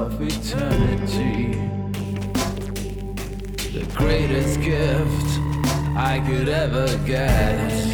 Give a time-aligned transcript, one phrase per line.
[0.00, 1.52] of eternity.
[3.74, 5.28] The greatest gift
[5.94, 7.89] I could ever get.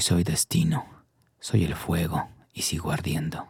[0.00, 0.86] soy destino,
[1.38, 3.49] soy el fuego y sigo ardiendo.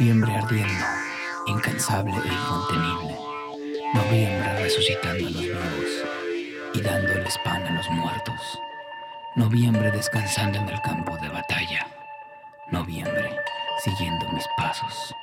[0.00, 0.84] Ardiendo,
[1.46, 3.18] incansable e incontenible.
[3.92, 6.04] Noviembre resucitando a los vivos
[6.72, 8.58] y dándoles pan a los muertos.
[9.36, 11.86] Noviembre descansando en el campo de batalla.
[12.70, 13.36] Noviembre
[13.84, 15.14] siguiendo mis pasos.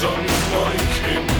[0.00, 0.14] Sonne,
[0.50, 1.39] mein hin.